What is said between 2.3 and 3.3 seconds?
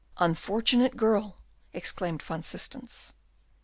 Systens.